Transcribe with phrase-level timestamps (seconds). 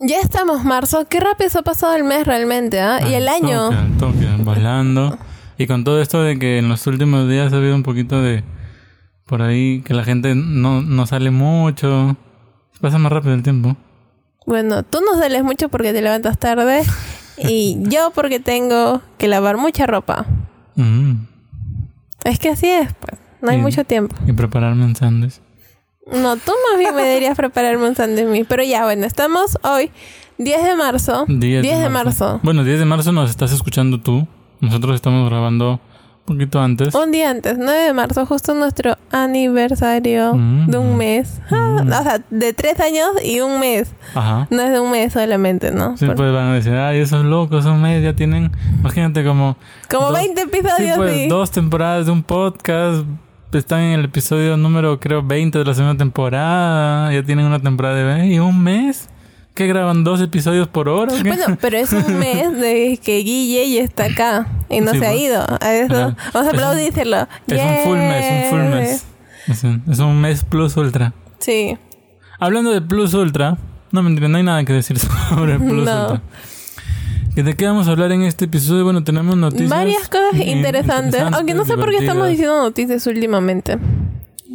[0.00, 3.00] Ya estamos marzo, qué rápido se ha pasado el mes realmente, ¿ah?
[3.02, 3.70] y el Al año.
[3.98, 5.18] toque, volando.
[5.56, 8.44] Y con todo esto de que en los últimos días ha habido un poquito de...
[9.26, 12.16] Por ahí que la gente no, no sale mucho.
[12.72, 13.76] Se pasa más rápido el tiempo.
[14.46, 16.82] Bueno, tú no sales mucho porque te levantas tarde
[17.36, 20.26] y yo porque tengo que lavar mucha ropa.
[20.76, 21.24] Mm.
[22.22, 23.20] Es que así es, pues.
[23.42, 24.14] No hay mucho tiempo.
[24.28, 25.40] Y prepararme sándwich.
[26.12, 28.46] No, tú más bien me deberías prepararme un sándwich.
[28.48, 29.90] Pero ya, bueno, estamos hoy
[30.38, 31.24] 10 de marzo.
[31.28, 32.40] 10, de marzo.
[32.42, 34.26] Bueno, 10 de marzo nos estás escuchando tú.
[34.60, 35.80] Nosotros estamos grabando
[36.26, 36.94] un poquito antes.
[36.94, 40.66] Un día antes, 9 de marzo, justo nuestro aniversario Mm.
[40.70, 41.40] de un mes.
[41.50, 43.92] Ah, O sea, de tres años y un mes.
[44.14, 44.46] Ajá.
[44.50, 45.96] No es de un mes solamente, ¿no?
[45.96, 49.56] Sí, Por- pues van a decir, ay, esos locos, son medio, ya tienen, imagínate como...
[49.90, 51.28] Como dos- 20 episodios, Sí, pues sí.
[51.28, 53.04] dos temporadas de un podcast,
[53.52, 57.94] están en el episodio número, creo, 20 de la segunda temporada, ya tienen una temporada
[57.96, 59.08] de 20, y un mes,
[59.54, 61.12] que graban dos episodios por hora.
[61.24, 65.06] Bueno, pero es un mes de que Guille ya está acá y no Sí, se
[65.06, 65.20] ha pues.
[65.22, 65.44] ido.
[65.60, 67.26] A eso, vamos a aplaudírselo.
[67.46, 69.04] es un full mes, un full mes.
[69.48, 71.12] Es un, es un mes plus ultra.
[71.38, 71.76] Sí.
[72.38, 73.56] Hablando de plus ultra,
[73.90, 74.98] no mentira, no hay nada que decir
[75.30, 76.02] sobre plus No.
[76.02, 76.22] ultra.
[77.38, 78.82] ¿Y ¿De qué vamos a hablar en este episodio?
[78.82, 79.70] Bueno, tenemos noticias.
[79.70, 81.22] Varias cosas eh, interesantes.
[81.32, 83.78] Aunque no sé por qué estamos diciendo noticias últimamente.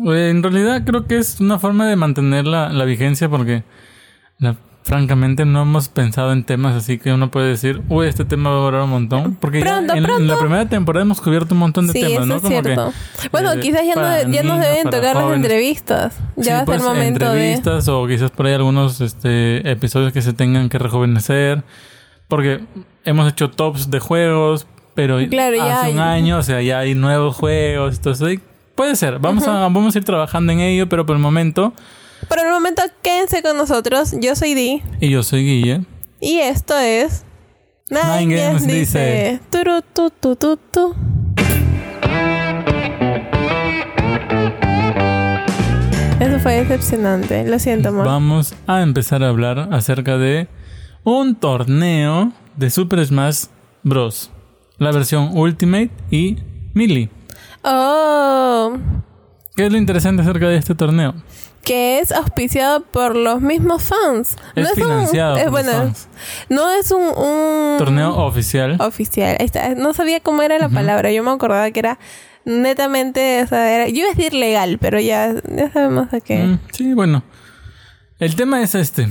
[0.06, 3.64] En realidad creo que es una forma de mantener la, la vigencia porque
[4.40, 8.50] la- francamente no hemos pensado en temas así que uno puede decir, uy, este tema
[8.50, 9.36] va a durar un montón.
[9.36, 10.24] Porque ya Pronto, en, en pronto.
[10.34, 12.36] la primera temporada hemos cubierto un montón de Sí, temas, eso ¿no?
[12.36, 12.92] es cierto.
[13.32, 15.46] bueno, eh, quizás ya, no, ya nos deben tocar las jóvenes.
[15.46, 16.18] entrevistas.
[16.36, 17.32] Ya Sí, va a pues, ser momento de...
[17.32, 21.64] entrevistas o quizás por ahí algunos este, episodios que se tengan que rejuvenecer.
[22.28, 22.62] Porque
[23.06, 26.20] hemos hecho tops de juegos, pero Claro, hace un hay.
[26.22, 27.96] año, o sea, ya hay nuevos juegos.
[27.98, 28.40] Entonces,
[28.76, 29.20] puede ser.
[29.20, 31.74] Vamos, a, vamos a ir trabajando en ello, pero por el momento,
[32.30, 34.14] Por el momento, quédense con nosotros.
[34.20, 34.82] Yo soy Di.
[35.00, 35.82] y yo soy Guille.
[36.20, 37.26] Y esto es...
[37.90, 39.40] Nine, Nine Games Games dice...
[39.52, 40.96] Turu, tu, tu, tu, tu.
[46.20, 47.46] Eso fue decepcionante.
[47.46, 48.06] Lo siento, amor.
[48.06, 50.48] Vamos a empezar a hablar acerca de
[51.04, 53.46] un torneo de Super Smash
[53.84, 54.32] Bros.
[54.78, 56.38] La versión Ultimate y
[56.74, 57.10] Melee.
[57.64, 58.78] Oh...
[59.56, 61.14] ¿Qué es lo interesante acerca de este torneo?
[61.64, 64.36] que es auspiciado por los mismos fans.
[64.54, 66.08] Es financiado un, por es, los bueno, fans.
[66.50, 68.76] no es un, un Torneo oficial.
[68.82, 69.38] oficial.
[69.40, 69.74] Ahí está.
[69.74, 71.10] No sabía cómo era la palabra.
[71.14, 72.00] Yo me acordaba que era
[72.44, 76.44] netamente, o sea, era- yo iba a decir legal, pero ya, ya sabemos de qué.
[76.44, 77.24] Mm, sí, bueno.
[78.20, 79.10] El tema es este.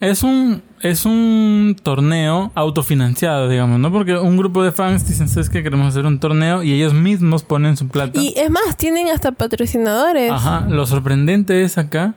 [0.00, 3.92] Es un, es un torneo autofinanciado, digamos, ¿no?
[3.92, 5.62] Porque un grupo de fans dicen, ¿sabes qué?
[5.62, 8.18] Queremos hacer un torneo y ellos mismos ponen su plata.
[8.18, 10.30] Y es más, tienen hasta patrocinadores.
[10.32, 12.14] Ajá, lo sorprendente es acá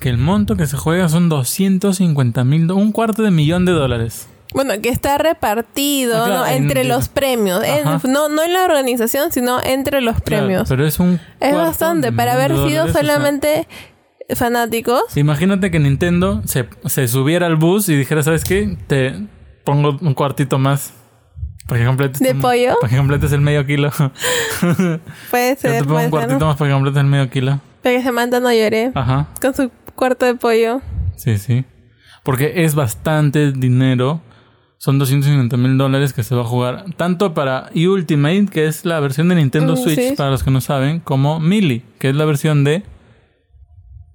[0.00, 4.26] que el monto que se juega son 250 mil, un cuarto de millón de dólares.
[4.52, 6.46] Bueno, que está repartido Ah, claro, ¿no?
[6.46, 7.62] en- entre los premios.
[7.64, 10.68] En- no, no en la organización, sino entre los Claro, premios.
[10.68, 11.20] pero es un...
[11.40, 12.10] es bastante.
[12.12, 13.68] Para haber sido dólares, o sea, solamente
[14.36, 15.16] fanáticos.
[15.16, 18.76] Imagínate que Nintendo se, se subiera al bus y dijera, ¿sabes qué?
[18.86, 19.14] Te
[19.64, 20.94] pongo un cuartito más.
[21.68, 22.74] Para que completes, ¿De tu- pollo?
[22.80, 23.90] Para que completes el medio kilo.
[25.30, 26.46] Puede Yo ser, te pongo un cuartito ¿no?
[26.46, 27.60] más para que completes el medio kilo.
[27.82, 28.90] Para que Samantha no llore.
[28.94, 29.28] Ajá.
[29.40, 30.80] Con su cuarto de pollo.
[31.16, 31.64] Sí, sí.
[32.22, 34.20] Porque es bastante dinero.
[34.78, 38.98] Son 250 mil dólares que se va a jugar tanto para Ultimate, que es la
[38.98, 40.14] versión de Nintendo Mm, Switch, sí.
[40.16, 42.82] para los que no saben, como Melee, que es la versión de...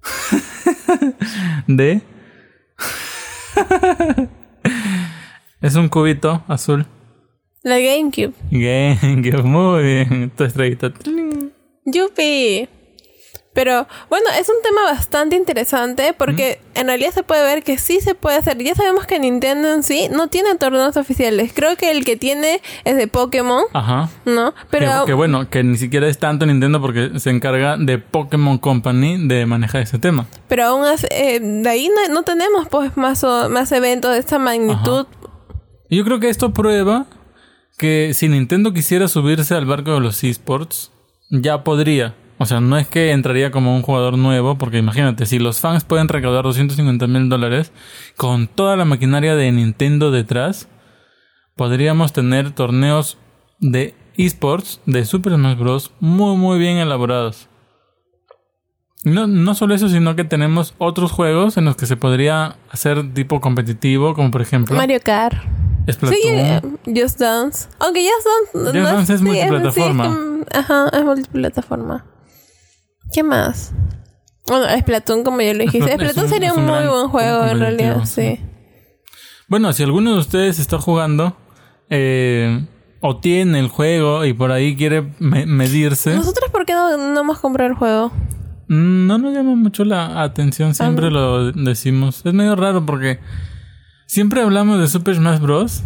[1.66, 2.00] de...
[5.60, 6.86] es un cubito azul.
[7.62, 8.34] La GameCube.
[8.50, 10.30] GameCube, muy bien.
[10.36, 10.92] Tu estrellita.
[11.84, 12.68] Yupi.
[13.54, 18.00] Pero bueno, es un tema bastante interesante porque en realidad se puede ver que sí
[18.00, 18.56] se puede hacer.
[18.62, 21.50] Ya sabemos que Nintendo en sí no tiene torneos oficiales.
[21.52, 24.10] Creo que el que tiene es de Pokémon, Ajá.
[24.26, 24.54] ¿no?
[24.70, 28.58] Pero que, que bueno, que ni siquiera es tanto Nintendo porque se encarga de Pokémon
[28.58, 30.26] Company de manejar ese tema.
[30.46, 34.18] pero aún así, eh, de ahí no, no tenemos pues más, o- más eventos de
[34.20, 35.06] esta magnitud.
[35.90, 37.06] Yo creo que esto prueba
[37.76, 40.92] que si Nintendo quisiera subirse al barco de los esports,
[41.30, 42.14] ya podría.
[42.40, 45.82] O sea, no es que entraría como un jugador nuevo, porque imagínate, si los fans
[45.84, 47.72] pueden recaudar 250 mil dólares
[48.16, 50.68] con toda la maquinaria de Nintendo detrás,
[51.56, 53.18] podríamos tener torneos
[53.58, 55.90] de esports de Super Smash Bros.
[55.98, 57.48] muy, muy bien elaborados.
[59.04, 63.14] No, no solo eso, sino que tenemos otros juegos en los que se podría hacer
[63.14, 65.38] tipo competitivo, como por ejemplo Mario Kart.
[65.90, 66.20] Splatoon.
[66.20, 67.68] Sí, eh, Just Dance.
[67.78, 68.78] Aunque Just Dance...
[68.78, 70.04] Just Dance es sí, multiplataforma.
[70.04, 72.04] sí, es que- ajá, es multiplataforma.
[73.12, 73.72] ¿Qué más?
[74.46, 75.80] Bueno, Splatoon, como yo lo dije.
[75.80, 78.40] Splatoon sería un un muy buen juego, en realidad, sí.
[79.48, 81.36] Bueno, si alguno de ustedes está jugando
[81.90, 82.66] eh,
[83.00, 87.20] o tiene el juego y por ahí quiere me- medirse, ¿Nosotros por qué no, no
[87.20, 88.12] hemos comprado el juego?
[88.68, 92.20] mm, no nos llama mucho la atención, siempre lo decimos.
[92.26, 93.20] Es medio raro porque
[94.06, 95.82] siempre hablamos de Super Smash Bros.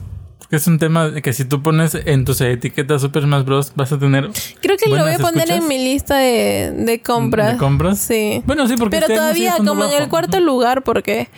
[0.48, 3.72] Que es un tema que si tú pones en tus etiquetas Super Smash Bros.
[3.74, 4.28] vas a tener
[4.60, 5.62] Creo que lo voy a poner escuchas.
[5.62, 7.52] en mi lista de, de compras.
[7.52, 7.98] ¿De compras?
[7.98, 8.42] Sí.
[8.46, 9.96] Bueno, sí, porque Pero este todavía como en bajo.
[10.02, 11.28] el cuarto lugar porque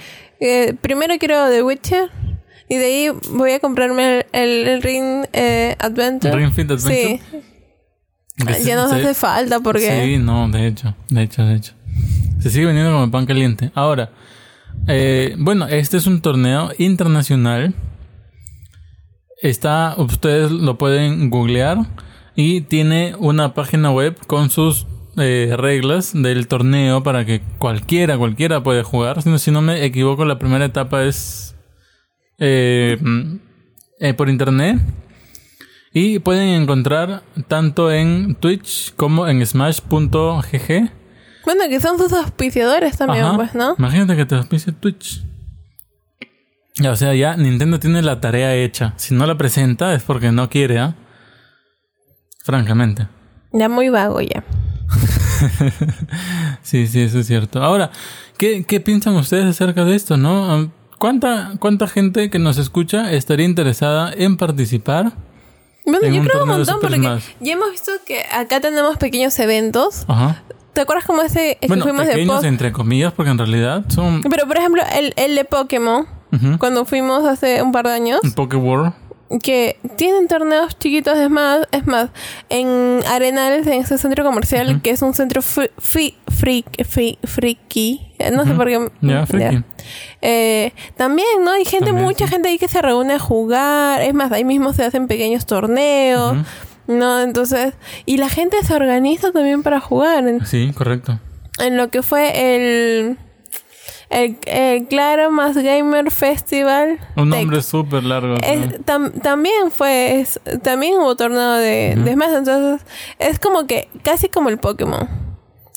[0.40, 2.10] eh, primero quiero The Witcher
[2.68, 6.34] y de ahí voy a comprarme el, el, el Ring eh, Adventure.
[6.36, 7.20] Ring Fit Adventure.
[7.28, 8.64] Sí.
[8.64, 8.96] Ya nos sí.
[8.96, 10.02] hace falta porque...
[10.04, 11.72] Sí, no, de hecho, de hecho, de hecho.
[12.40, 13.70] Se sigue vendiendo como pan caliente.
[13.74, 14.10] Ahora,
[14.88, 17.74] eh, bueno, este es un torneo internacional.
[19.44, 21.76] Está, ustedes lo pueden googlear
[22.34, 24.86] y tiene una página web con sus
[25.18, 29.20] eh, reglas del torneo para que cualquiera, cualquiera puede jugar.
[29.20, 31.54] Si no, si no me equivoco, la primera etapa es
[32.38, 32.96] eh,
[34.00, 34.80] eh, por internet.
[35.92, 40.90] Y pueden encontrar tanto en Twitch como en smash.gg.
[41.44, 43.36] Bueno, que son sus auspiciadores también, Ajá.
[43.36, 43.74] pues, ¿no?
[43.78, 45.22] Imagínate que te auspicie Twitch.
[46.76, 48.94] Ya, O sea, ya Nintendo tiene la tarea hecha.
[48.96, 50.94] Si no la presenta es porque no quiere, ¿ah?
[52.44, 53.06] Francamente.
[53.52, 54.44] Ya muy vago ya.
[56.62, 57.62] Sí, sí, eso es cierto.
[57.62, 57.90] Ahora,
[58.38, 60.50] ¿qué, qué piensan ustedes acerca de esto, no?
[60.50, 60.66] Ah,
[60.98, 65.12] ¿Cuánta, ¿Cuánta gente que nos escucha estaría interesada en participar?
[65.84, 67.24] Bueno, En yo un creo un de montón porque Smash.
[67.40, 70.04] ya hemos visto que acá tenemos pequeños eventos.
[70.08, 70.42] Ajá.
[70.72, 72.52] ¿Te acuerdas cómo ese que Bueno, fuimos de pequeños Pokémon?
[72.54, 76.06] entre comillas, porque en realidad son Pero por ejemplo, el, el de Pokémon,
[76.58, 78.92] Cuando fuimos hace un par de años, Poké World.
[79.42, 82.10] que tienen torneos chiquitos, es más, es más,
[82.50, 88.44] en Arenales, en ese centro comercial, que es un centro freak, fri- friki, eh, no
[88.44, 88.88] sé por qué.
[89.00, 89.62] Ya, friki.
[90.22, 91.50] Eh, también, ¿no?
[91.52, 92.32] Hay gente, También, mucha sí.
[92.32, 96.36] gente ahí que se reúne a jugar, es más, ahí mismo se hacen pequeños torneos.
[96.86, 97.20] ¿no?
[97.22, 97.72] Entonces,
[98.04, 100.24] y la gente se organiza también para jugar.
[100.44, 101.18] Sí, correcto.
[101.58, 103.16] en lo que fue el,
[104.10, 106.98] el, el Claro Más Gamer Festival.
[107.16, 108.36] Un nombre súper largo.
[108.42, 108.84] Es-
[109.22, 112.86] también fue, es- también hubo torneo de, de Smash, entonces
[113.18, 115.08] es como que casi como el Pokémon.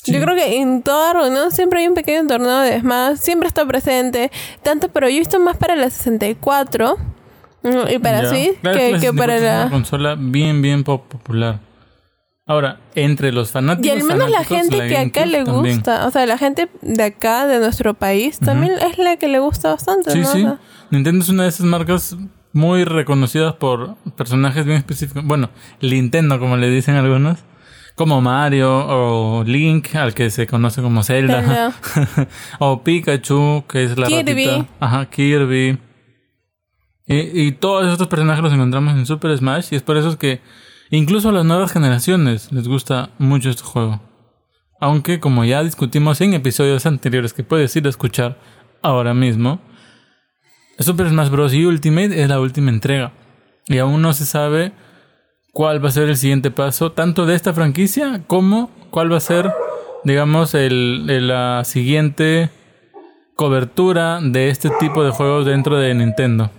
[0.04, 0.14] Sí.
[0.14, 3.66] Yo creo que en toda reunión siempre hay un pequeño torneo de Smash, siempre está
[3.66, 4.32] presente,
[4.64, 6.96] tanto, pero yo he visto más para la 64
[7.64, 9.70] mm, y para sí Claro, que, que para 64 es una la...
[9.70, 11.60] consola bien, bien po- popular.
[12.48, 13.86] Ahora, entre los fanáticos.
[13.88, 15.76] Y al menos la gente la que acá le también.
[15.76, 19.40] gusta, o sea, la gente de acá, de nuestro país, también es la que le
[19.40, 20.28] gusta bastante, Sí, ¿no?
[20.32, 20.46] Sí.
[20.90, 22.16] Nintendo es una de esas marcas
[22.54, 25.26] muy reconocidas por personajes bien específicos.
[25.26, 25.50] Bueno,
[25.82, 27.40] Nintendo, como le dicen algunos.
[27.96, 31.74] Como Mario o Link, al que se conoce como Zelda.
[32.60, 34.46] o Pikachu, que es la Kirby.
[34.46, 34.66] ratita.
[34.80, 35.80] Ajá, Kirby.
[37.08, 39.70] Y, y todos estos personajes los encontramos en Super Smash.
[39.72, 40.42] Y es por eso es que
[40.92, 44.02] incluso a las nuevas generaciones les gusta mucho este juego.
[44.80, 48.38] Aunque, como ya discutimos en episodios anteriores que puedes ir a escuchar
[48.82, 49.60] ahora mismo,
[50.80, 51.54] Super Smash Bros.
[51.54, 53.12] Ultimate es la última entrega.
[53.66, 54.72] Y aún no se sabe
[55.52, 59.22] cuál va a ser el siguiente paso, tanto de esta franquicia como cuál va a
[59.22, 59.52] ser,
[60.04, 62.52] digamos, el- la siguiente
[63.36, 66.52] cobertura de este tipo de juegos dentro de Nintendo.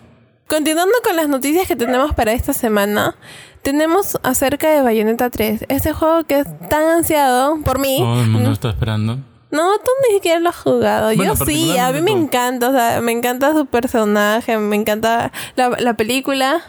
[0.48, 3.14] Continuando con las noticias que tenemos para esta semana,
[3.62, 7.98] tenemos acerca de Bayonetta 3, ese juego que es tan ansiado por mí.
[7.98, 9.18] Todo el mundo está esperando.
[9.50, 11.14] No, tú ni siquiera lo has jugado.
[11.14, 15.32] Bueno, Yo sí, a mí me encanta, o sea, me encanta su personaje, me encanta
[15.56, 16.62] la, la película.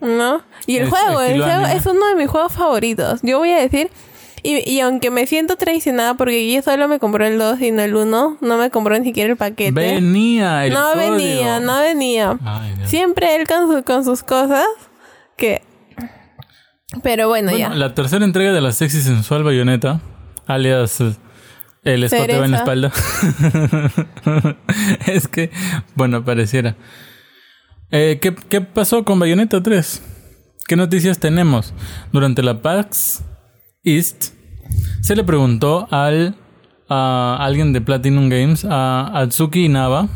[0.00, 0.42] ¿no?
[0.66, 1.76] Y el Es juego, el juego anime.
[1.76, 3.20] es uno de mis juegos favoritos.
[3.22, 3.90] Yo voy a decir,
[4.42, 7.82] y, y aunque me siento traicionada porque yo solo me compró el 2 y no
[7.82, 9.70] el 1, no me compró ni siquiera el paquete.
[9.72, 11.12] Venía el no código.
[11.16, 12.38] venía, no venía.
[12.44, 12.74] Ay.
[12.84, 14.66] Siempre él con, su- con sus cosas
[15.36, 15.62] que...
[17.02, 17.74] Pero bueno, Bueno, ya.
[17.74, 20.00] la tercera entrega de la sexy sensual bayoneta,
[20.46, 21.00] alias
[21.84, 22.92] el escoteo en la espalda.
[25.06, 25.50] es que,
[25.94, 26.76] bueno, pareciera.
[27.90, 30.02] Eh, ¿qué, qué pasó con Bayonetta 3?
[30.66, 31.72] ¿Qué noticias tenemos?
[32.12, 33.22] Durante la PAX
[33.84, 34.34] East
[35.00, 36.34] se le preguntó al
[36.90, 40.08] a alguien de Platinum Games, a Atsuki Inaba,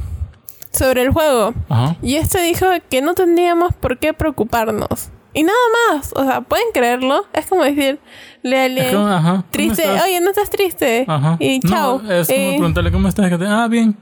[0.73, 1.53] Sobre el juego.
[1.69, 5.11] ajá, Y este dijo que no tendríamos por qué preocuparnos.
[5.35, 5.59] Y nada
[5.91, 6.13] más.
[6.17, 7.25] O sea, ¿pueden creerlo?
[7.35, 7.99] Es como decir.
[8.43, 9.83] Es ajá, ¿cómo triste.
[9.83, 10.05] estás?
[10.05, 11.05] Oye, no estás triste.
[11.09, 11.37] Ajá.
[11.41, 11.97] Y No, chao.
[12.11, 13.31] es como Eh, preguntarle cómo estás.
[13.31, 13.97] que te- Ah, bien.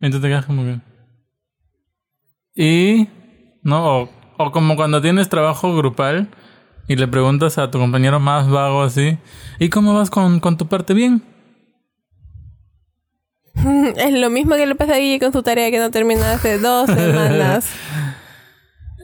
[0.00, 0.80] Entonces te quedas como que.
[2.54, 3.08] Y.
[3.62, 6.28] No, o, o como cuando tienes trabajo grupal
[6.88, 9.18] y le preguntas a tu compañero más vago así.
[9.58, 11.22] ¿Y cómo vas con, con tu parte bien?
[13.96, 16.58] Es lo mismo que le pasa a Guille con su tarea que no termina hace
[16.58, 17.66] dos semanas.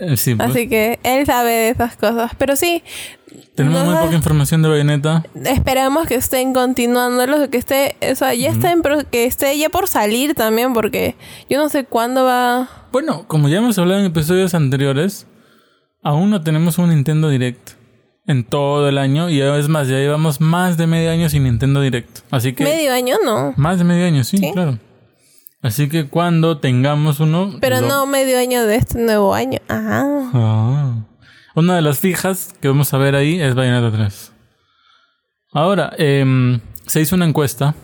[0.01, 0.51] Eh, Sí, pues.
[0.51, 2.33] Así que él sabe de esas cosas.
[2.37, 2.83] Pero sí,
[3.55, 5.23] Tenemos muy poca información de Bayonetta.
[5.45, 9.69] esperamos que estén continuándolo, que esté, o sea, ya está en pro- que esté ya
[9.69, 11.15] por salir también, porque
[11.49, 12.69] yo no sé cuándo va.
[12.91, 15.27] Bueno, como ya hemos hablado en episodios anteriores,
[16.03, 17.71] aún no tenemos un Nintendo Direct
[18.27, 19.29] en todo el año.
[19.31, 22.21] Y es más, ya llevamos más de medio año sin Nintendo Direct.
[22.31, 22.65] Así que...
[22.65, 23.55] Medio año no.
[23.57, 24.51] Más de medio año, sí, ¿Sí?
[24.53, 24.79] claro.
[25.63, 27.57] Así que cuando tengamos uno...
[27.61, 29.61] Pero lo- no medio año de este nuevo año.
[29.69, 30.31] Ah.
[30.35, 30.95] Ah.
[31.55, 34.33] Una de las fijas que vamos a ver ahí es Bayonetta 3.
[35.53, 37.75] Ahora, em, se hizo una encuesta.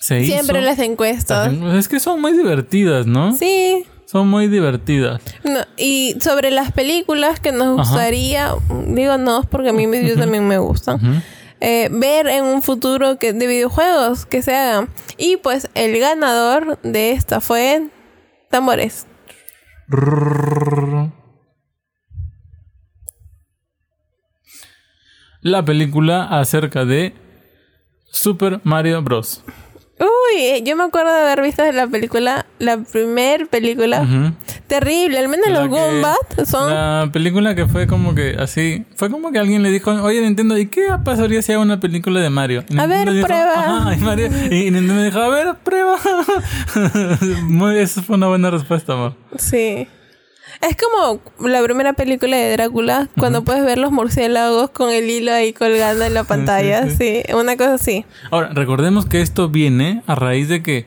[0.00, 0.66] Se Siempre hizo...
[0.66, 1.52] las encuestas.
[1.52, 3.36] Es que son muy divertidas, ¿no?
[3.36, 3.84] Sí.
[4.06, 5.22] Son muy divertidas.
[5.44, 7.90] No, y sobre las películas que nos Ajá.
[7.90, 8.54] gustaría,
[8.86, 11.22] digo no, porque a mí yo también me gustan,
[11.60, 14.88] eh, ver en un futuro que, de videojuegos que se hagan.
[15.16, 17.88] Y pues el ganador de esta fue
[18.50, 19.06] Tambores.
[25.40, 27.14] La película acerca de
[28.10, 29.42] Super Mario Bros.
[30.32, 34.06] Uy, eh, yo me acuerdo de haber visto la película, la primer película.
[34.66, 36.70] Terrible, al menos La los Goombat son...
[36.70, 38.84] La película que fue como que así.
[38.96, 42.20] Fue como que alguien le dijo, oye Nintendo, ¿y qué pasaría si hago una película
[42.20, 42.64] de Mario?
[42.70, 43.52] Y A ver, dijo, prueba.
[43.54, 45.96] "Ajá", y, Mario- y Nintendo dijo, a ver, prueba.
[47.42, 49.14] Muy, esa fue una buena respuesta, amor.
[49.38, 49.86] Sí.
[50.60, 55.32] Es como la primera película de Drácula, cuando puedes ver los murciélagos con el hilo
[55.32, 56.88] ahí colgando en la pantalla.
[56.90, 58.04] Sí, una cosa así.
[58.30, 60.86] Ahora, recordemos que esto viene a raíz de que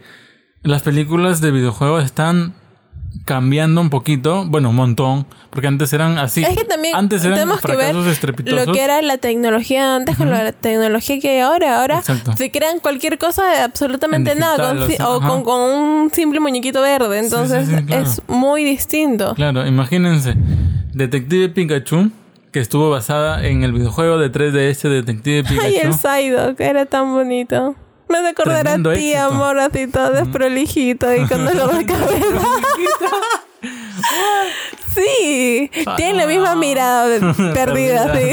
[0.63, 2.55] las películas de videojuegos están
[3.25, 6.43] cambiando un poquito, bueno, un montón, porque antes eran así.
[6.43, 10.29] Es que también antes eran tenemos que ver lo que era la tecnología antes con
[10.29, 11.81] la tecnología que hay ahora.
[11.81, 12.33] Ahora Exacto.
[12.35, 17.19] se crean cualquier cosa de absolutamente En nada, con o con, un simple muñequito verde.
[17.19, 18.03] Entonces sí, claro.
[18.03, 19.35] es muy distinto.
[19.35, 20.35] Claro, imagínense,
[20.93, 22.11] Detective Pikachu,
[22.51, 25.61] que estuvo basada en el videojuego de 3DS Detective Pikachu.
[25.65, 27.75] Ay, el Psyduck era tan bonito.
[28.09, 32.41] Me hace acordar a ti, amor, así todo desprolijito y con dolor de cabeza.
[34.95, 37.19] sí, tiene la misma mirada de-
[37.53, 38.29] perdida, sí.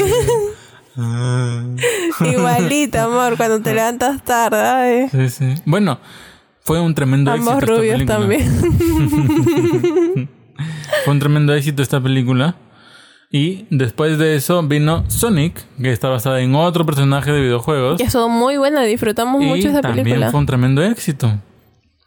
[2.25, 4.57] Igualito, amor, cuando te levantas tarde.
[4.59, 5.09] ay.
[5.09, 5.55] Sí, sí.
[5.65, 5.99] Bueno,
[6.61, 7.65] fue un tremendo Ambos éxito.
[7.65, 8.19] esta rubios película.
[8.19, 10.29] también.
[11.03, 12.55] Fue un tremendo éxito esta película.
[13.35, 17.97] Y después de eso vino Sonic, que está basada en otro personaje de videojuegos.
[17.97, 20.31] que son muy buenas, disfrutamos y mucho esa también película.
[20.31, 21.33] fue un tremendo éxito.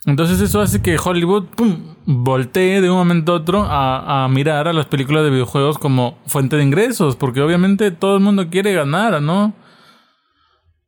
[0.07, 4.69] Entonces eso hace que Hollywood pum, voltee de un momento a otro a, a mirar
[4.69, 8.73] a las películas de videojuegos como fuente de ingresos, porque obviamente todo el mundo quiere
[8.73, 9.53] ganar, ¿no?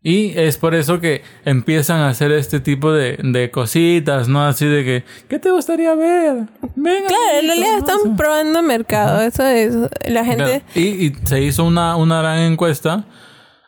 [0.02, 4.42] Y es por eso que empiezan a hacer este tipo de, de cositas, ¿no?
[4.46, 6.46] Así de que, ¿qué te gustaría ver?
[6.74, 8.16] Venga, Claro, en realidad están a-".
[8.16, 9.20] probando mercado.
[9.20, 9.74] Eso es.
[10.06, 10.44] La gente.
[10.44, 10.64] Claro.
[10.74, 13.04] Y, y se hizo una, una gran encuesta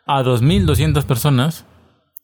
[0.07, 1.65] a 2.200 personas.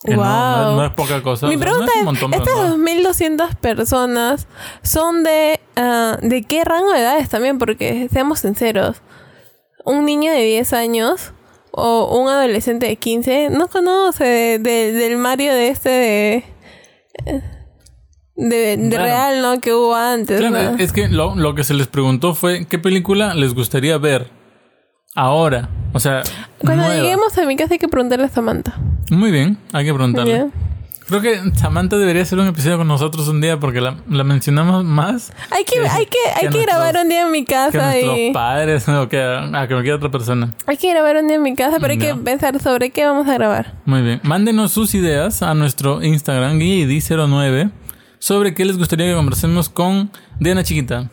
[0.04, 0.25] que no- Wow.
[0.28, 1.46] no, no es poca cosa.
[1.48, 2.78] Mi o sea, no pregunta es un es, ¿estas no.
[2.78, 4.48] 2.200 personas
[4.82, 7.60] son de, ah, de qué rango de edades también?
[7.60, 9.04] Porque seamos sinceros,
[9.86, 11.34] un niño de 10 años
[11.82, 16.44] o un adolescente de 15 no conoce de- de- del Mario de este de...
[18.36, 19.04] De, de Claro.
[19.04, 19.60] real, ¿no?
[19.60, 20.40] Que hubo antes.
[20.40, 20.78] Claro, ¿no?
[20.78, 24.30] es que lo, lo que se les preguntó fue qué película les gustaría ver
[25.16, 25.68] ahora.
[25.94, 26.22] O sea,
[26.60, 27.02] Cuando nueva.
[27.02, 28.78] lleguemos a mi casa hay que preguntarle a Samantha.
[29.12, 30.46] Muy bien, hay que preguntarle.
[31.10, 34.86] Creo que Samantha debería hacer un episodio con nosotros un día porque la, la mencionamos
[34.86, 37.44] más Hay que, Que- hay que, hay que que grabar nuestros- un día en mi
[37.46, 38.32] que casa nuestros y...
[38.32, 40.54] padres o que a, a cualquier otra persona.
[40.68, 43.28] Hay que grabar un día en mi casa, pero hay que pensar sobre qué vamos
[43.28, 43.74] a grabar.
[43.86, 44.20] Muy bien.
[44.24, 47.72] Mándenos sus ideas a nuestro Instagram, guidi09,
[48.20, 51.10] sobre qué les gustaría que conversemos con Diana Chiquita.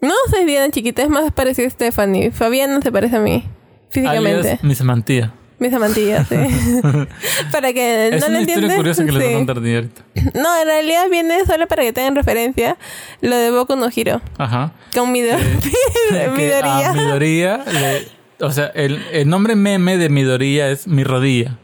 [0.00, 2.30] No soy Diana chiquita, es más parecida a Stephanie.
[2.32, 3.44] Fabiana se parece a mí,
[3.90, 4.38] físicamente.
[4.50, 5.32] Alias mi Samantía.
[5.62, 6.34] Mis amantillas, sí.
[7.52, 8.76] Para que Es no lo una historia entiendan.
[8.76, 9.34] curiosa que les voy a sí.
[9.36, 10.02] contar de ahorita.
[10.34, 12.76] No, en realidad viene solo para que tengan referencia
[13.20, 14.20] lo de Boku no Hiro.
[14.38, 14.72] Ajá.
[14.94, 16.90] Con Midor Que Midoriya.
[16.90, 18.08] a Midoriya le-
[18.44, 21.58] o sea, el, el nombre meme de Midoriya es mi rodilla.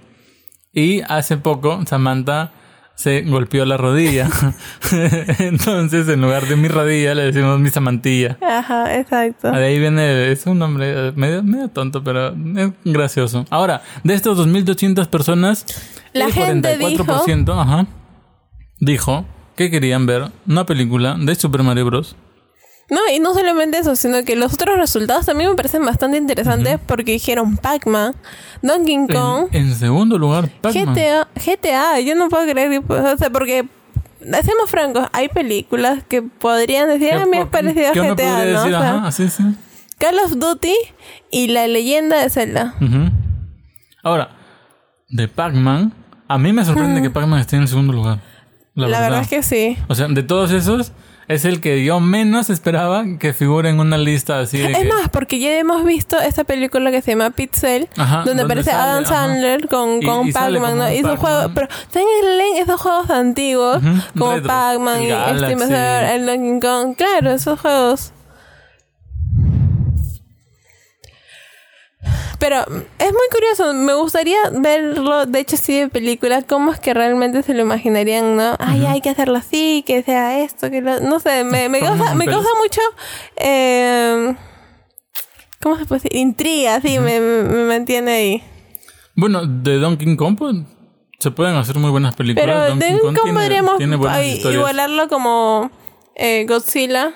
[0.72, 2.52] Y hace poco Samantha
[2.98, 4.28] se golpeó la rodilla.
[5.38, 8.36] Entonces, en lugar de mi rodilla, le decimos mi samantilla.
[8.42, 9.52] Ajá, exacto.
[9.52, 13.44] De ahí viene, es un nombre eh, medio, medio tonto, pero es gracioso.
[13.50, 15.64] Ahora, de estas 2.200 personas,
[16.12, 17.86] La el gente 44% ajá,
[18.80, 19.24] dijo
[19.54, 22.16] que querían ver una película de Super Mario Bros.
[22.90, 26.78] No, y no solamente eso, sino que los otros resultados también me parecen bastante interesantes
[26.86, 28.14] porque dijeron Pac-Man,
[28.62, 30.94] Donkey Kong, En, en segundo lugar, Pac-Man.
[30.94, 33.66] GTA, GTA, yo no puedo creer, o sea, porque
[34.20, 38.14] seamos francos, hay películas que podrían decir, a mí me es parecido a ¿Qué uno
[38.14, 38.40] GTA, ¿no?
[38.44, 38.74] decir?
[38.74, 39.42] O sea, Ajá, así, sí.
[39.98, 40.74] Call of Duty
[41.30, 42.74] y la leyenda de Zelda.
[44.02, 44.30] Ahora,
[45.08, 45.92] de Pac-Man,
[46.26, 48.20] a mí me sorprende que Pac-Man esté en el segundo lugar.
[48.78, 49.10] La, La, verdad.
[49.18, 49.76] verdad es que sí.
[49.88, 50.92] O sea, de todos esos,
[51.26, 54.84] es el que yo menos esperaba que figure en una lista así de Es que...
[54.84, 58.82] más, porque ya hemos visto esta película que se llama Pixel, Ajá, donde aparece sale,
[58.82, 59.14] Adam ajá.
[59.14, 60.92] Sandler con, con Pac-Man, ¿no?
[60.92, 61.16] Y Pac-Man.
[61.16, 63.78] juegos, pero leen esos juegos antiguos,
[64.16, 64.42] como.
[64.42, 65.06] Pac-Man y.
[65.08, 66.94] Invasador, el Donkey Kong.
[66.96, 68.12] Claro, esos juegos.
[72.38, 76.94] Pero es muy curioso, me gustaría verlo, de hecho sí de película, cómo es que
[76.94, 78.54] realmente se lo imaginarían, ¿no?
[78.60, 81.00] Ay, hay que hacerlo así, que sea esto, que lo...
[81.00, 82.80] No sé, me, me, causa, me causa mucho...
[83.36, 84.36] eh,
[85.60, 86.16] ¿Cómo se puede decir?
[86.16, 88.42] Intriga, sí, me, me, me mantiene ahí.
[89.16, 90.54] Bueno, de Donkey Kong pues,
[91.18, 92.46] se pueden hacer muy buenas películas.
[92.46, 95.72] Pero Donkey Kong cómo tiene, podríamos tiene buenas igualarlo como
[96.14, 97.12] eh, Godzilla.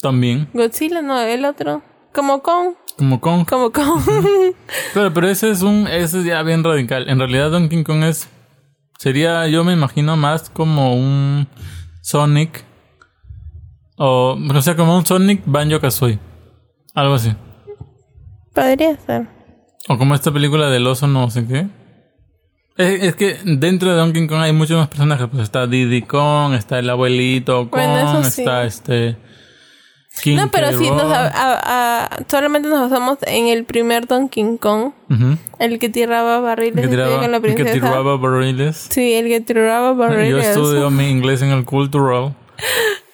[0.00, 0.48] también.
[0.54, 1.82] Godzilla, no, el otro.
[2.14, 2.74] Como Kong.
[2.98, 3.46] Como Kong.
[3.48, 4.02] Como Kong.
[4.92, 7.08] Claro, pero ese es un, ese es ya bien radical.
[7.08, 8.28] En realidad Donkey Kong es,
[8.98, 11.46] sería, yo me imagino más como un
[12.02, 12.64] Sonic,
[13.96, 16.18] o, o sea, como un Sonic Banjo Kazooie,
[16.94, 17.34] algo así.
[18.54, 19.28] Podría ser.
[19.88, 21.68] O como esta película del oso no sé qué.
[22.76, 25.28] Es, es que dentro de Donkey Kong hay muchos más personajes.
[25.30, 28.42] Pues está Diddy Kong, está el abuelito Kong, Bueno, eso sí.
[28.42, 29.16] está este...
[30.22, 34.56] King No, pero sí, nos, a- a- a- solamente nos basamos en el primer Donkey
[34.58, 34.92] Kong.
[35.10, 35.36] Ujú.
[35.58, 37.86] El que tiraba barriles que y estudia tiraba, con la el que princesa.
[37.88, 38.86] tiraba barriles.
[38.90, 40.46] Sí, el que tiraba Yo barriles.
[40.46, 42.34] estudio mi inglés en el cultural.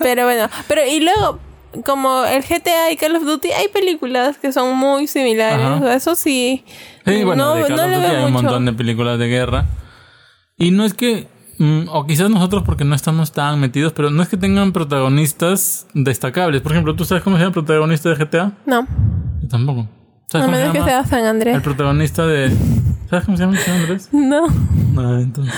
[0.00, 1.38] Pero bueno, pero y luego,
[1.84, 5.64] como el GTA y Call of Duty, hay películas que son muy similares.
[5.64, 5.76] Ajá.
[5.76, 6.64] o sea, Eso sí.
[7.04, 8.42] Sí, bueno, no, de Call no of Duty hay un mucho.
[8.44, 9.66] montón de películas de guerra.
[10.58, 11.28] Y no es que,
[11.58, 15.86] mm, o quizás nosotros porque no estamos tan metidos, pero no es que tengan protagonistas
[15.94, 16.62] destacables.
[16.62, 18.52] Por ejemplo, ¿tú sabes cómo se llama el protagonista de GTA?
[18.66, 18.86] No,
[19.42, 19.88] Yo tampoco.
[20.28, 20.90] ¿Sabes cómo se menos que llama?
[20.90, 21.54] sea San Andrés.
[21.54, 22.50] El protagonista de...
[23.08, 24.08] ¿Sabes cómo se llama señor Andrés?
[24.12, 24.46] No.
[24.92, 25.54] No, entonces...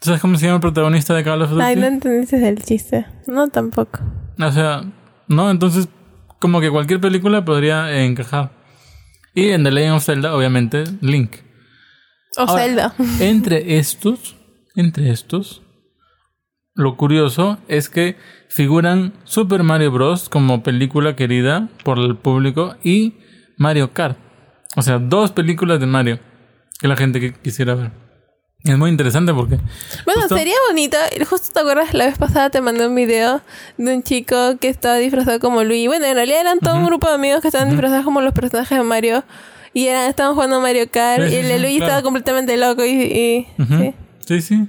[0.00, 1.62] ¿Tú sabes cómo se llama el protagonista de Call of Duty?
[1.62, 3.06] Ay, no entendiste el chiste.
[3.26, 4.00] No, tampoco.
[4.40, 4.82] O sea,
[5.28, 5.88] no, entonces
[6.40, 8.50] como que cualquier película podría encajar.
[9.34, 11.36] Y en The Legend of Zelda, obviamente, Link.
[12.38, 12.94] O Ahora, Zelda.
[13.20, 14.36] Entre estos,
[14.74, 15.62] entre estos,
[16.74, 18.16] lo curioso es que
[18.48, 20.28] figuran Super Mario Bros.
[20.28, 23.14] como película querida por el público y
[23.56, 24.16] Mario Kart.
[24.76, 26.20] O sea, dos películas de Mario
[26.80, 27.90] que la gente que quisiera ver.
[28.62, 29.56] Es muy interesante porque...
[30.04, 30.96] Bueno, justo- sería bonito.
[31.28, 33.40] Justo te acuerdas, la vez pasada te mandé un video
[33.78, 35.86] de un chico que estaba disfrazado como Luigi.
[35.88, 38.76] Bueno, en realidad eran todo un grupo de amigos que estaban disfrazados como los personajes
[38.78, 39.24] de Mario.
[39.72, 41.26] Y eran, estaban jugando a Mario Kart.
[41.28, 41.84] Sí, y el sí, Luigi claro.
[41.92, 42.84] estaba completamente loco.
[42.84, 43.94] Y, sí.
[44.30, 44.68] Sí, sí.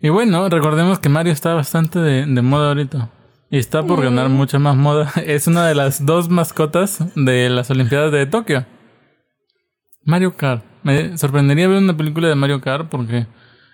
[0.00, 3.10] Y bueno, recordemos que Mario está bastante de, de moda ahorita.
[3.50, 5.10] Y está por ganar mucha más moda.
[5.26, 8.64] Es una de las dos mascotas de las Olimpiadas de Tokio.
[10.04, 10.62] Mario Kart.
[10.84, 13.26] Me sorprendería ver una película de Mario Kart porque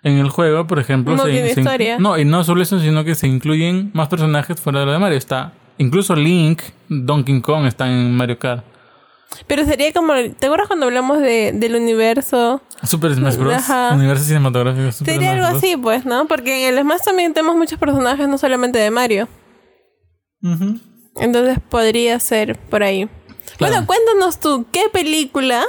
[0.03, 1.15] en el juego, por ejemplo...
[1.17, 1.99] No tiene inc- historia.
[1.99, 4.99] No, y no solo eso, sino que se incluyen más personajes fuera de lo de
[5.01, 5.19] Mario.
[5.19, 5.53] Está...
[5.77, 8.65] Incluso Link, Donkey Kong están en Mario Kart.
[9.47, 10.13] Pero sería como...
[10.39, 12.63] ¿Te acuerdas cuando hablamos de, del universo?
[12.83, 13.55] Super Smash Bros.
[13.55, 13.95] Ajá.
[13.95, 14.93] Universo cinematográfico.
[14.93, 15.63] Super Sería Smash algo Bros.
[15.63, 16.27] así, pues, ¿no?
[16.27, 19.29] Porque en el Smash también tenemos muchos personajes, no solamente de Mario.
[21.17, 23.09] Entonces podría ser por ahí.
[23.57, 23.75] Claro.
[23.75, 25.65] Bueno, cuéntanos tú, ¿qué película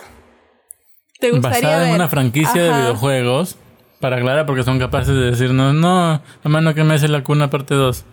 [1.19, 1.89] te gustaría basada ver?
[1.89, 3.57] en una franquicia de videojuegos.
[3.99, 7.75] Para aclarar, porque son capaces de decirnos, no, hermano, que me hace la cuna parte
[7.75, 8.03] 2.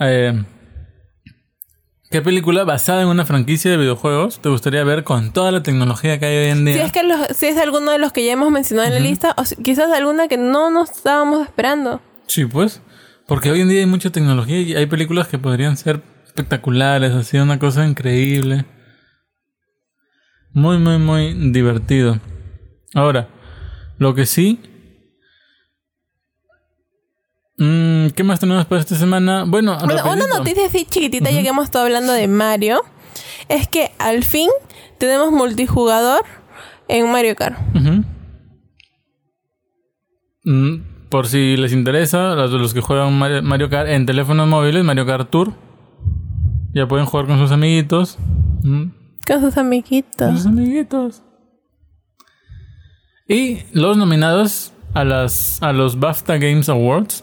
[0.00, 0.44] Eh,
[2.12, 6.18] ¿Qué película basada en una franquicia de videojuegos te gustaría ver con toda la tecnología
[6.18, 6.74] que hay hoy en día?
[6.74, 8.98] Si es que los- si es alguno de los que ya hemos mencionado en la
[9.00, 12.00] lista, o si- quizás alguna que no nos estábamos esperando.
[12.26, 12.82] Sí, pues.
[13.28, 17.38] Porque hoy en día hay mucha tecnología y hay películas que podrían ser espectaculares, así,
[17.38, 18.64] una cosa increíble.
[20.52, 22.18] Muy, muy, muy divertido.
[22.92, 23.28] Ahora,
[23.98, 24.58] lo que sí.
[27.62, 29.44] Mm, ¿Qué más tenemos para esta semana?
[29.46, 32.80] Bueno, Bueno, una noticia así chiquitita, ya que hemos estado hablando de Mario,
[33.50, 34.48] es que al fin
[34.96, 36.22] tenemos multijugador
[36.88, 37.58] en Mario Kart.
[40.44, 40.76] Mm,
[41.10, 45.04] por si les interesa, los, los que juegan Mario, Mario Kart en teléfonos móviles, Mario
[45.04, 45.52] Kart Tour.
[46.72, 48.16] Ya pueden jugar con sus amiguitos.
[48.62, 48.84] Mm,
[49.26, 50.32] Con sus amiguitos.
[50.32, 51.22] Los amiguitos.
[53.28, 57.22] Y los nominados a las a los BAFTA Games Awards.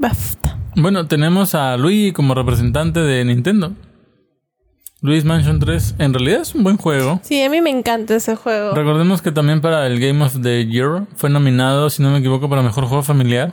[0.00, 0.56] Basta.
[0.76, 3.74] Bueno, tenemos a Luigi como representante de Nintendo.
[5.02, 7.20] Luis Mansion 3 en realidad es un buen juego.
[7.22, 8.74] Sí, a mí me encanta ese juego.
[8.74, 12.48] Recordemos que también para el Game of the Year fue nominado, si no me equivoco,
[12.48, 13.52] para Mejor Juego Familiar.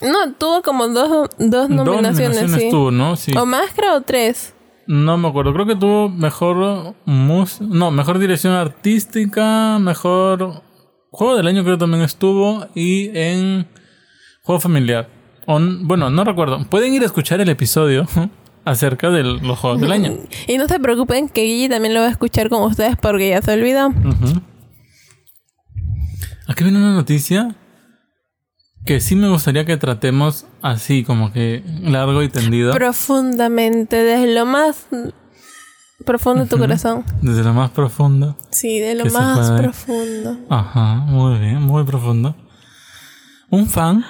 [0.00, 2.70] No, tuvo como dos, dos nominaciones, Dos nominaciones sí.
[2.70, 3.16] tuvo, ¿no?
[3.16, 3.36] Sí.
[3.36, 4.54] O más, creo, tres.
[4.86, 5.52] No me acuerdo.
[5.52, 10.62] Creo que tuvo mejor mus no, mejor dirección artística, mejor
[11.10, 13.66] juego del año creo también estuvo y en
[14.44, 15.08] juego familiar.
[15.46, 16.64] O bueno, no recuerdo.
[16.68, 18.06] Pueden ir a escuchar el episodio
[18.64, 20.12] acerca de los juegos del año.
[20.46, 23.42] Y no se preocupen que Guille también lo va a escuchar con ustedes porque ya
[23.42, 23.88] se olvidó.
[23.88, 24.42] Ujú.
[26.46, 27.56] Aquí viene una noticia
[28.84, 32.74] que sí me gustaría que tratemos así, como que largo y tendido.
[32.74, 34.86] Profundamente, desde lo más
[36.04, 37.02] profundo de tu corazón.
[37.22, 38.36] Desde lo más profundo.
[38.50, 40.36] Sí, de lo más profundo.
[40.50, 42.36] Ajá, muy bien, muy profundo.
[43.48, 44.04] Un fan,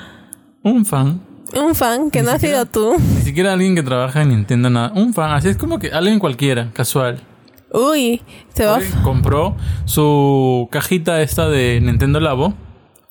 [0.64, 1.20] un fan,
[1.54, 2.96] Un fan que no ha sido tú.
[2.98, 4.92] ni siquiera alguien que trabaja en Nintendo, nada.
[4.94, 7.20] Un fan, así es como que alguien cualquiera, casual.
[7.72, 8.22] Uy,
[8.54, 8.78] se va.
[9.02, 12.54] Compró su cajita esta de Nintendo Labo,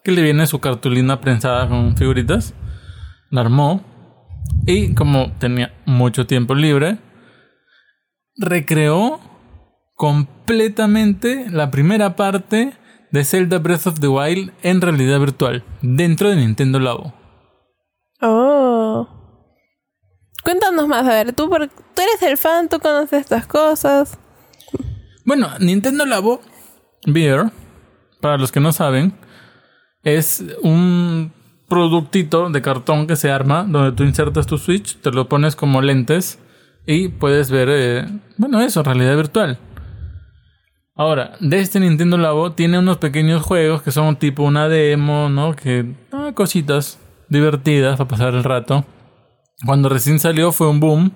[0.04, 2.54] que le viene su cartulina prensada con figuritas.
[3.30, 3.82] La armó.
[4.66, 6.98] Y como tenía mucho tiempo libre,
[8.38, 9.20] recreó
[9.96, 12.74] completamente la primera parte
[13.12, 17.14] de Zelda Breath of the Wild en realidad virtual, dentro de Nintendo Labo.
[18.26, 19.08] Oh.
[20.44, 24.18] Cuéntanos más, a ver, tú, por- tú eres el fan, tú conoces estas cosas.
[25.26, 26.42] Bueno, Nintendo Labo
[27.06, 27.52] Beer,
[28.22, 29.14] para los que no saben,
[30.04, 31.34] es un
[31.68, 35.82] productito de cartón que se arma donde tú insertas tu Switch, te lo pones como
[35.82, 36.40] lentes
[36.86, 38.06] y puedes ver, eh,
[38.38, 39.58] bueno, eso, realidad virtual.
[40.96, 45.56] Ahora, de este Nintendo Labo tiene unos pequeños juegos que son tipo una demo, ¿no?
[45.56, 47.00] Que ah, cositas
[47.34, 48.86] divertidas para pasar el rato.
[49.66, 51.12] Cuando recién salió fue un boom,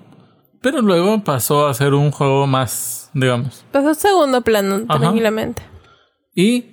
[0.60, 4.98] pero luego pasó a ser un juego más, digamos, Pasó a segundo plano, Ajá.
[5.00, 5.62] tranquilamente.
[6.34, 6.64] y,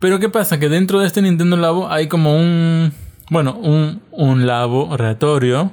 [0.00, 0.58] pero ¿qué pasa?
[0.60, 2.92] Que dentro de este Nintendo Labo hay como un,
[3.30, 5.72] bueno, un, un laboratorio,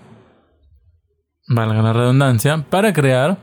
[1.48, 3.38] valga la redundancia, para crear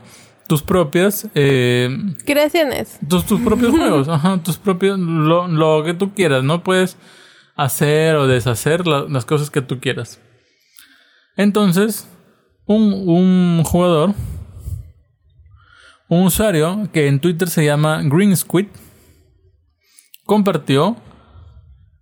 [0.47, 1.95] tus propias, eh,
[2.25, 2.99] Creaciones.
[3.07, 6.63] tus, tus propios juegos, ajá, tus propios, lo, lo que tú quieras, ¿no?
[6.63, 6.97] Puedes
[7.63, 10.21] hacer o deshacer la- las cosas que tú quieras.
[11.35, 12.07] Entonces,
[12.65, 14.13] un, un jugador,
[16.09, 18.67] un usuario que en Twitter se llama Green Squid,
[20.25, 20.97] compartió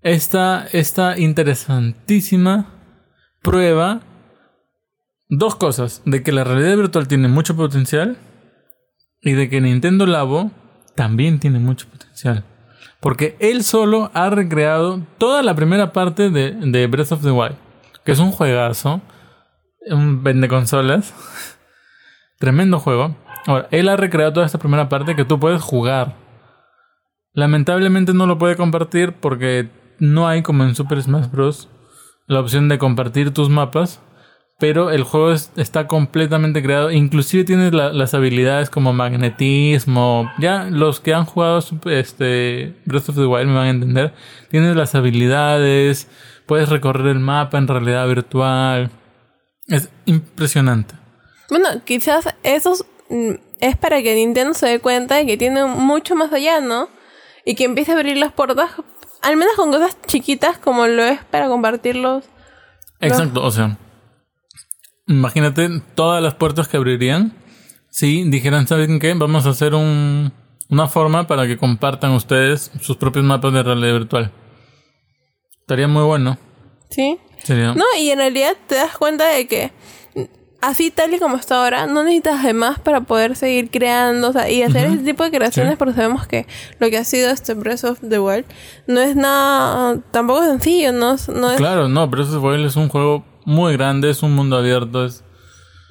[0.01, 2.73] esta, esta interesantísima
[3.41, 4.01] prueba.
[5.29, 8.17] Dos cosas, de que la realidad virtual tiene mucho potencial
[9.21, 10.51] y de que Nintendo Labo
[10.95, 12.45] también tiene mucho potencial.
[12.99, 17.55] Porque él solo ha recreado toda la primera parte de, Breath of the Wild,
[18.03, 19.01] que es un juegazo,
[19.89, 21.13] un vende consolas,
[22.39, 23.15] tremendo juego.
[23.45, 26.15] Ahora, él ha recreado toda esta primera parte que tú puedes jugar.
[27.33, 31.69] Lamentablemente no lo puede compartir porque no hay como en Super Smash Bros.
[32.25, 34.01] la opción de compartir tus mapas.
[34.59, 36.89] Pero el juego es- está completamente creado.
[36.91, 40.31] Inclusive tienes la- las habilidades como magnetismo.
[40.39, 44.13] Ya los que han jugado este, Breath of the Wild me van a entender.
[44.49, 46.07] Tienes las habilidades.
[46.47, 48.89] Puedes recorrer el mapa en realidad virtual.
[49.67, 50.95] Es impresionante.
[51.49, 56.15] Bueno, quizás eso es, mm, para que Nintendo se dé cuenta de que tiene mucho
[56.15, 56.89] más allá, ¿no?
[57.45, 58.71] Y que empiece a abrir las puertas,
[59.21, 62.25] al menos con cosas chiquitas como lo es para compartirlos.
[62.99, 63.77] Exacto, o sea,
[65.07, 67.33] imagínate todas las puertas que abrirían
[67.89, 69.13] si dijeran, ¿saben qué?
[69.13, 70.31] Vamos a hacer un,
[70.69, 74.31] una forma para que compartan ustedes sus propios mapas de realidad virtual.
[75.61, 76.37] Estaría muy bueno.
[76.89, 77.17] ¿Sí?
[77.43, 77.73] Sería...
[77.73, 79.71] No, y en realidad te das cuenta de que
[80.61, 84.33] así tal y como está ahora, no necesitas de más para poder seguir creando o
[84.33, 85.77] sea, y hacer ese tipo de creaciones Sí.
[85.77, 86.47] porque sabemos que
[86.79, 88.45] lo que ha sido este Breath of the Wild
[88.87, 92.89] no es nada tampoco sencillo, no, no es Claro, no, pero ese Wild es un
[92.89, 95.23] juego muy grande, es un mundo abierto, es...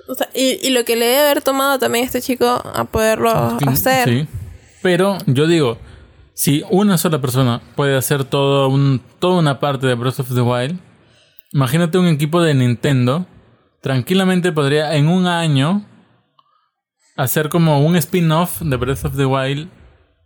[0.06, 2.84] o sea, y, y lo que le debe haber tomado también a este chico a
[2.84, 3.30] poderlo
[3.66, 4.08] hacer.
[4.08, 4.28] Sí.
[4.82, 5.78] Pero yo digo,
[6.34, 10.42] si una sola persona puede hacer todo un, toda una parte de Breath of the
[10.42, 10.78] Wild,
[11.52, 13.24] imagínate un equipo de Nintendo,
[13.80, 15.86] tranquilamente podría en un año
[17.16, 19.70] hacer como un spin-off de Breath of the Wild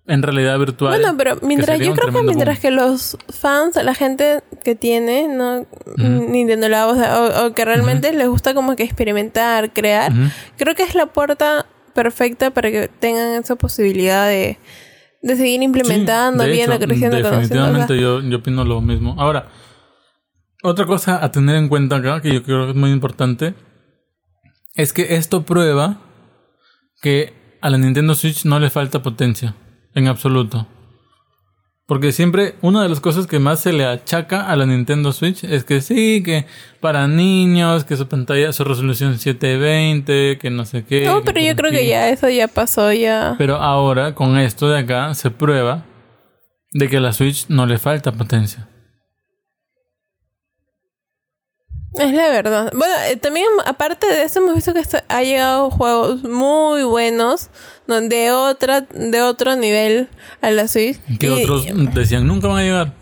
[0.06, 0.98] en realidad virtual.
[0.98, 2.62] Bueno, pero mientras yo creo que mientras boom.
[2.62, 7.64] que los fans, la gente que tiene, no Nintendo Labo, o, sea, o- o que
[7.64, 10.12] realmente les gusta como que experimentar, crear,
[10.56, 14.58] creo que es la puerta perfecta para que tengan esa posibilidad de,
[15.22, 19.14] de seguir implementando, Sí, de viendo, hecho, creciendo, Definitivamente yo, yo opino lo mismo.
[19.18, 19.48] Ahora,
[20.62, 23.54] otra cosa a tener en cuenta acá, que yo creo que es muy importante,
[24.74, 25.98] es que esto prueba
[27.02, 29.54] que a la Nintendo Switch no le falta potencia,
[29.94, 30.66] en absoluto.
[31.90, 35.42] Porque siempre una de las cosas que más se le achaca a la Nintendo Switch
[35.42, 36.46] es que sí, que
[36.79, 41.05] para niños, que su pantalla, su resolución 720, que no sé qué.
[41.05, 43.35] No, pero yo creo que ya eso ya pasó ya.
[43.38, 45.85] Pero ahora con esto de acá se prueba
[46.72, 48.69] de que a la Switch no le falta potencia.
[51.94, 52.72] Es la verdad.
[52.74, 57.50] Bueno, eh, también aparte de eso hemos visto que ha llegado juegos muy buenos
[57.87, 60.09] de otra de otro nivel
[60.40, 60.98] a la Switch.
[61.18, 62.92] Que otros decían nunca van a llegar.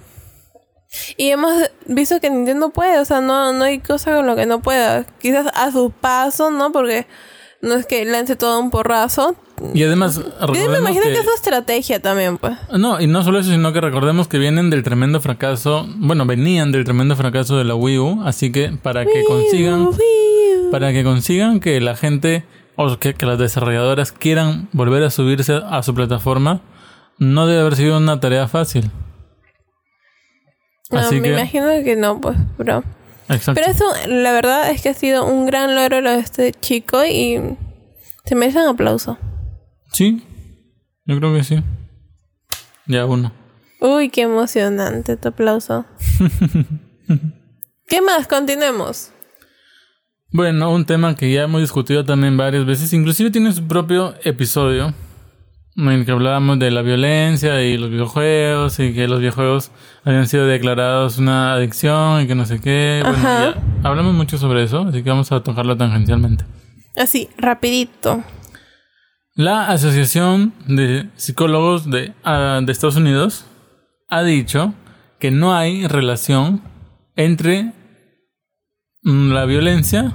[1.19, 4.47] Y hemos visto que Nintendo puede, o sea, no, no hay cosa con lo que
[4.47, 5.05] no pueda.
[5.21, 6.73] Quizás a su paso, ¿no?
[6.73, 7.07] Porque
[7.61, 9.37] no es que lance todo un porrazo.
[9.75, 10.21] Y además,
[10.55, 12.57] Yo me imagino que, es su estrategia también, pues.
[12.77, 16.71] No, y no solo eso, sino que recordemos que vienen del tremendo fracaso, bueno, venían
[16.71, 19.91] del tremendo fracaso de la Wii U, así que para que consigan,
[20.71, 22.45] para que consigan que la gente
[22.77, 26.61] o que, que las desarrolladoras quieran volver a subirse a su plataforma,
[27.19, 28.93] no debe haber sido una tarea fácil.
[30.91, 32.85] No, me imagino que no, pues, bro.
[33.29, 33.61] Exacto.
[33.61, 37.05] Pero eso, la verdad es que ha sido un gran logro lo de este chico
[37.05, 37.39] y
[38.25, 39.19] se merecen aplauso.
[39.93, 40.23] Sí,
[41.05, 41.63] yo creo que sí.
[42.87, 43.33] Ya uno.
[43.81, 45.85] Uy, qué emocionante tu aplauso.
[47.87, 48.27] ¿Qué más?
[48.27, 49.13] Continuemos.
[50.31, 54.95] Bueno, un tema que ya hemos discutido también varias veces, inclusive tiene su propio episodio
[55.79, 59.71] en el que hablábamos de la violencia y los videojuegos y que los videojuegos
[60.05, 63.01] habían sido declarados una adicción y que no sé qué.
[63.05, 66.45] Bueno, ya hablamos mucho sobre eso, así que vamos a tocarlo tangencialmente.
[66.97, 68.25] Así, rapidito.
[69.37, 73.47] La Asociación de Psicólogos de, ah, de Estados Unidos
[74.09, 74.75] ha dicho
[75.21, 76.61] que no hay relación
[77.15, 77.73] entre
[79.05, 80.13] mm, la violencia,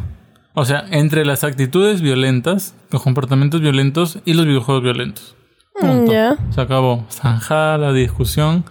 [0.54, 5.38] o sea, entre las actitudes violentas, los comportamientos violentos y los videojuegos violentos.
[5.80, 6.38] Punto.
[6.52, 7.06] Se acabó.
[7.10, 8.66] Zanjada la discusión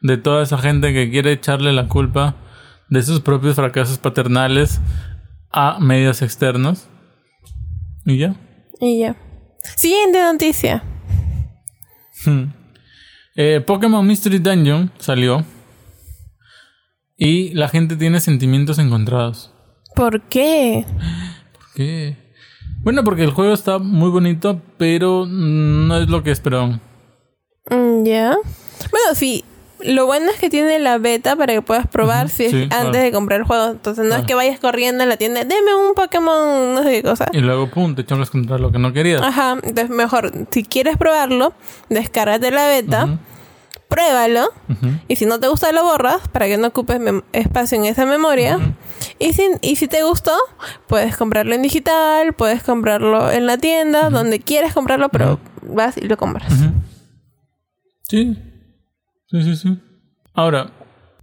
[0.00, 2.36] de toda esa gente que quiere echarle la culpa
[2.88, 4.80] de sus propios fracasos paternales
[5.50, 6.88] a medios externos.
[8.04, 8.34] Y ya.
[8.80, 9.16] Y ya.
[9.76, 10.82] Siguiente noticia.
[12.24, 12.52] Hmm.
[13.36, 15.44] Eh, Pokémon Mystery Dungeon salió.
[17.16, 19.54] Y la gente tiene sentimientos encontrados.
[19.94, 20.84] ¿Por qué?
[21.52, 22.21] ¿Por qué?
[22.82, 26.80] Bueno, porque el juego está muy bonito, pero no es lo que esperaban.
[27.70, 28.36] Mm, ya.
[28.90, 29.44] Bueno, sí,
[29.84, 33.40] lo bueno es que tiene la beta para que puedas probar si antes de comprar
[33.40, 33.70] el juego.
[33.70, 37.02] Entonces no es que vayas corriendo a la tienda, deme un Pokémon, no sé qué
[37.02, 37.26] cosa.
[37.32, 39.22] Y luego, pum, te chocas contra lo que no querías.
[39.22, 41.52] Ajá, entonces mejor, si quieres probarlo,
[41.88, 43.18] descárgate la beta,
[43.92, 44.48] pruébalo.
[45.06, 47.00] Y si no te gusta, lo borras para que no ocupes
[47.32, 48.58] espacio en esa memoria.
[49.18, 50.32] Y si, y si te gustó,
[50.88, 56.08] puedes comprarlo en digital, puedes comprarlo en la tienda, donde quieres comprarlo, pero vas y
[56.08, 56.52] lo compras.
[58.08, 58.36] Sí.
[59.26, 59.78] Sí, sí, sí.
[60.34, 60.70] Ahora,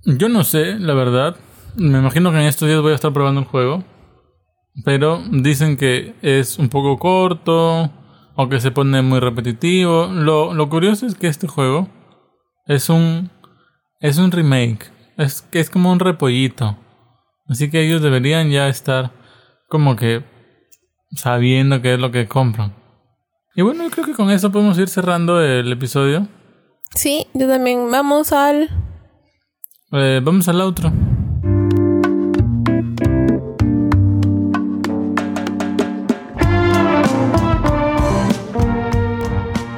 [0.06, 1.36] yo no sé, la verdad.
[1.76, 3.84] Me imagino que en estos días voy a estar probando el juego.
[4.86, 7.92] Pero dicen que es un poco corto
[8.36, 10.08] o que se pone muy repetitivo.
[10.08, 11.90] Lo, lo curioso es que este juego
[12.70, 13.32] es un
[14.00, 14.92] es un remake.
[15.18, 16.78] Es que es como un repollito.
[17.48, 19.12] Así que ellos deberían ya estar
[19.68, 20.24] como que
[21.16, 22.74] sabiendo qué es lo que compran.
[23.56, 26.28] Y bueno, creo que con eso podemos ir cerrando el episodio.
[26.96, 27.90] Sí, yo también.
[27.92, 28.70] Vamos al.
[29.92, 30.92] Eh, vamos al otro.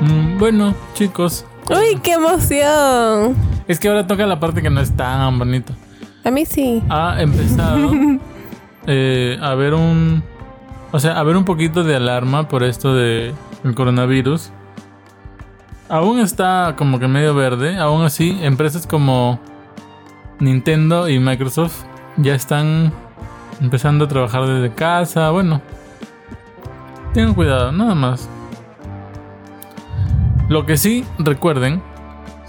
[0.01, 1.45] Mm, bueno, chicos.
[1.69, 3.35] ¡Uy, qué emoción!
[3.67, 5.73] Es que ahora toca la parte que no es tan bonita.
[6.23, 6.83] A mí sí.
[6.89, 7.91] Ha empezado
[8.87, 10.23] eh, a ver un.
[10.91, 14.51] O sea, a ver un poquito de alarma por esto de el coronavirus
[15.91, 17.77] aún está como que medio verde.
[17.77, 19.39] Aún así, empresas como
[20.39, 21.83] Nintendo y Microsoft
[22.17, 22.93] ya están
[23.59, 25.29] empezando a trabajar desde casa.
[25.31, 25.61] Bueno,
[27.13, 28.29] tengan cuidado, nada más.
[30.51, 31.81] Lo que sí, recuerden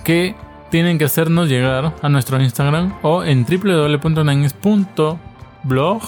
[0.03, 0.35] que
[0.71, 6.03] tienen que hacernos llegar a nuestro Instagram o en www.nanes.blog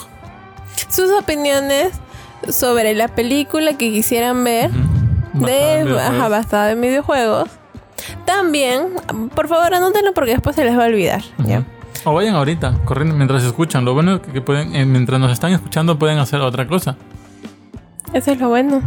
[0.88, 1.92] sus opiniones
[2.48, 4.72] sobre la película que quisieran ver
[5.35, 5.85] de
[6.28, 7.48] basada en videojuegos.
[8.24, 8.88] También,
[9.33, 11.22] por favor, anótenlo porque después se les va a olvidar.
[12.02, 13.85] O vayan ahorita, corriendo mientras escuchan.
[13.85, 16.96] Lo bueno es que pueden, eh, mientras nos están escuchando, pueden hacer otra cosa.
[18.12, 18.83] Eso es lo bueno.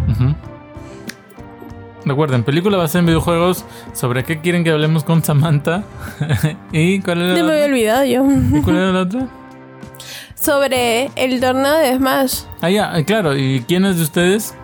[2.08, 3.66] Recuerden, película basada en videojuegos.
[3.94, 5.84] ¿Sobre qué quieren que hablemos con Samantha?
[6.72, 8.26] ¿Y cuál era la me había olvidado yo.
[8.58, 9.28] ¿Y cuál era la otra?
[10.36, 12.42] Sobre el torneo de Smash.
[12.62, 13.36] Ah, ya, eh, claro.
[13.36, 14.56] ¿Y quiénes de ustedes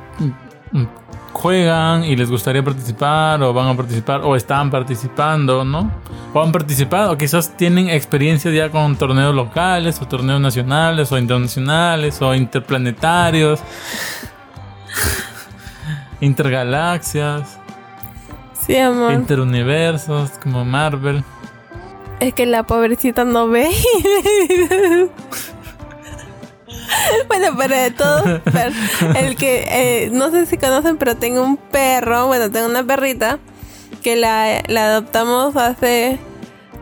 [1.34, 5.91] juegan y les gustaría participar o van a participar o están participando, ¿no?
[6.34, 11.17] O han participado, o quizás tienen experiencia ya con torneos locales o torneos nacionales o
[11.17, 13.60] internacionales o interplanetarios,
[16.23, 17.57] intergalaxias,
[18.65, 19.13] Sí, amor.
[19.13, 21.23] interuniversos como Marvel.
[22.19, 23.69] Es que la pobrecita no ve.
[27.27, 28.71] bueno, pero de todo, pero
[29.19, 33.39] el que eh, no sé si conocen, pero tengo un perro, bueno, tengo una perrita
[34.01, 36.19] que la, la adoptamos hace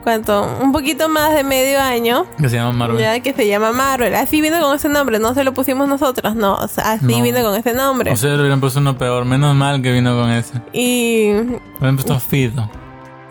[0.02, 2.26] cuánto, un poquito más de medio año.
[2.38, 3.00] Que se llama Marvel.
[3.00, 4.14] Ya que se llama Marvel.
[4.16, 7.24] Así vino con ese nombre, no se lo pusimos nosotros, no, o sea, así No.
[7.24, 8.12] vino con ese nombre.
[8.12, 9.26] O sea, le hubieran puesto uno peor.
[9.26, 10.62] Menos mal que vino con ese.
[10.74, 11.42] y Le
[11.78, 12.70] hubieran puesto Fido.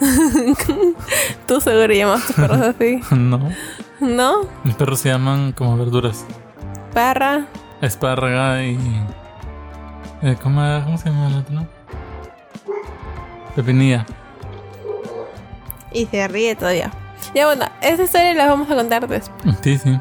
[1.47, 3.41] tú seguro llamas tus perros así, no.
[4.01, 4.35] ¿no?
[4.65, 6.25] Mis perros se llaman como verduras.
[6.95, 7.47] Parra.
[7.83, 8.79] Espárraga y.
[10.23, 10.61] eh, ¿cómo?
[10.85, 11.67] ¿Cómo se llama el otro?
[13.55, 14.07] Pepinilla.
[15.93, 16.91] Y se ríe todavía.
[17.35, 19.31] Ya bueno, esa historia la vamos a contar después.
[19.63, 19.99] Sí, sí.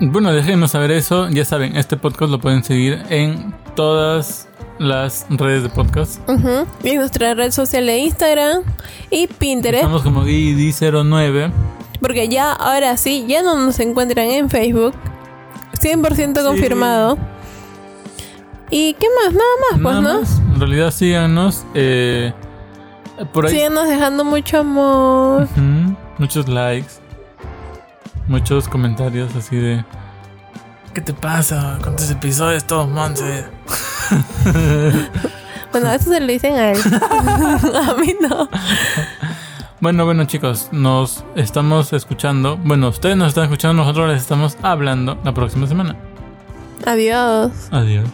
[0.00, 1.28] Bueno, déjenos saber eso.
[1.28, 4.48] Ya saben, este podcast lo pueden seguir en todas
[4.78, 6.26] las redes de podcast.
[6.28, 6.66] Ujú.
[6.82, 8.62] Y nuestra red social de Instagram
[9.10, 9.82] y Pinterest.
[9.82, 11.52] Estamos como GD09.
[12.00, 14.94] Porque ya, ahora sí, ya no nos encuentran en Facebook.
[15.78, 17.18] 100% confirmado.
[18.70, 19.34] ¿Y qué más?
[19.34, 20.20] Nada más, pues, Nada ¿no?
[20.20, 20.38] más.
[20.54, 21.66] En realidad, síganos.
[21.74, 22.32] eh,
[23.26, 23.52] por ahí.
[23.52, 25.48] Síganos dejando mucho amor.
[26.18, 26.92] Muchos likes.
[28.28, 29.84] Muchos comentarios así de.
[30.94, 31.78] ¿Qué te pasa?
[31.82, 33.46] ¿Cuántos episodios todos monse?
[35.72, 36.78] Bueno, eso se lo dicen a él.
[36.92, 38.48] a mí no.
[39.80, 42.56] Bueno, bueno chicos, nos estamos escuchando.
[42.56, 45.96] Bueno, ustedes nos están escuchando, nosotros les estamos hablando la próxima semana.
[46.84, 47.52] Adiós.
[47.70, 48.08] Adiós.